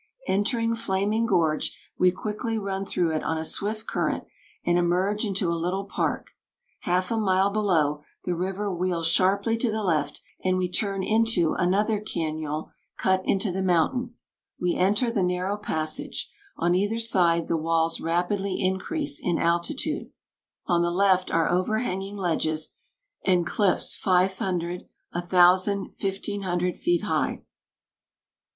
"Entering 0.27 0.73
Flaming 0.73 1.27
Gorge, 1.27 1.77
we 1.95 2.09
quickly 2.09 2.57
run 2.57 2.85
through 2.85 3.11
it 3.11 3.21
on 3.21 3.37
a 3.37 3.45
swift 3.45 3.85
current, 3.85 4.23
and 4.65 4.75
emerge 4.79 5.23
into 5.25 5.47
a 5.47 5.53
little 5.53 5.85
park. 5.85 6.31
Half 6.79 7.11
a 7.11 7.17
mile 7.19 7.51
below, 7.51 8.01
the 8.25 8.33
river 8.33 8.73
wheels 8.73 9.05
sharply 9.05 9.57
to 9.57 9.69
the 9.69 9.83
left, 9.83 10.19
and 10.43 10.57
we 10.57 10.67
turn 10.71 11.03
into 11.03 11.53
another 11.53 11.99
cañon 12.01 12.71
cut 12.97 13.21
into 13.25 13.51
the 13.51 13.61
mountain. 13.61 14.15
We 14.59 14.73
enter 14.73 15.11
the 15.11 15.21
narrow 15.21 15.55
passage. 15.55 16.31
On 16.57 16.73
either 16.73 16.97
side 16.97 17.47
the 17.47 17.55
walls 17.55 18.01
rapidly 18.01 18.59
increase 18.59 19.19
in 19.21 19.37
altitude. 19.37 20.09
On 20.65 20.81
the 20.81 20.89
left 20.89 21.29
are 21.29 21.47
overhanging 21.47 22.17
ledges 22.17 22.73
and 23.23 23.45
cliffs 23.45 23.95
five 23.97 24.35
hundred, 24.35 24.87
a 25.13 25.21
thousand, 25.21 25.89
fifteen 25.97 26.41
hundred 26.41 26.79
feet 26.79 27.03
high. 27.03 27.43